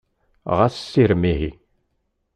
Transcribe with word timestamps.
Xas 0.57 0.75
sirem 0.91 1.23
ihi! 1.33 1.51